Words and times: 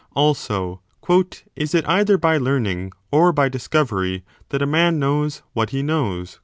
Also, 0.15 0.81
Is 1.55 1.75
it 1.75 1.87
either 1.87 2.17
by 2.17 2.35
learning 2.37 2.91
or 3.11 3.31
by 3.31 3.49
dis 3.49 3.67
covery 3.67 4.23
that 4.49 4.63
a 4.63 4.65
man 4.65 4.97
knows 4.97 5.43
what 5.53 5.69
he 5.69 5.83
knows 5.83 6.39